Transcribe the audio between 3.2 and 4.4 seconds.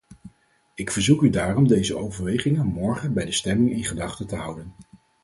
de stemming in gedachten te